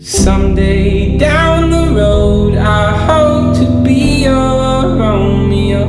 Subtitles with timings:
[0.00, 5.88] Someday down the road, I hope to be your Romeo.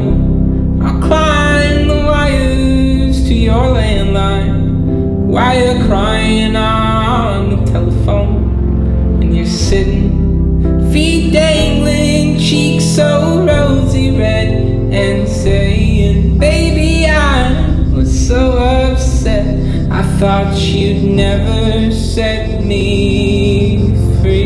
[0.82, 9.22] I'll climb the wires to your landline while you're crying on the telephone.
[9.22, 14.48] And you're sitting, feet dangling, cheeks so rosy red,
[14.92, 19.92] and saying, Baby, I was so upset.
[19.92, 24.46] I thought you'd never set me Hello?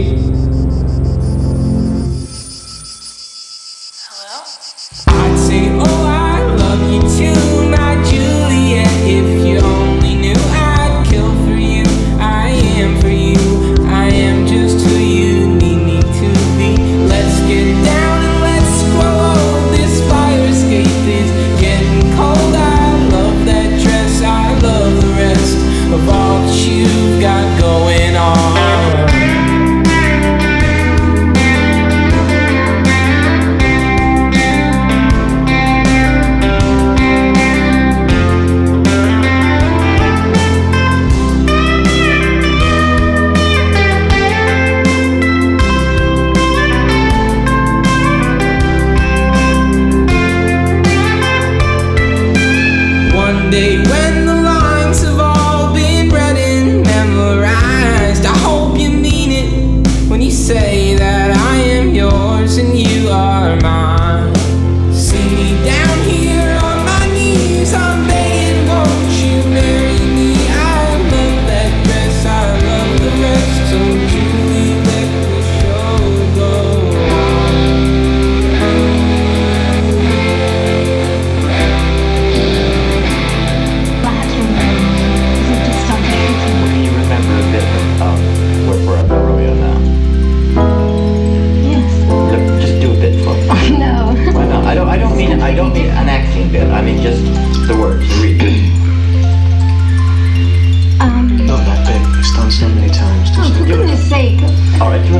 [5.07, 8.87] I'd say, Oh, I love you too, my Juliet.
[9.03, 11.83] If you only knew, I'd kill for you.
[12.17, 12.47] I
[12.79, 13.75] am for you.
[13.87, 16.77] I am just who you need me to be.
[17.03, 19.35] Let's get down and let's grow.
[19.75, 22.55] This fire escape is getting cold.
[22.55, 24.21] I love that dress.
[24.23, 25.57] I love the rest
[25.91, 28.62] of all that you've got going on.
[53.53, 54.12] Day when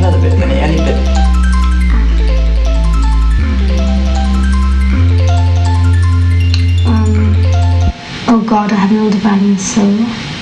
[0.04, 0.34] another bit.
[0.34, 0.98] Any, bit.
[6.86, 7.36] Um,
[8.28, 10.33] oh God, I have no divine soul.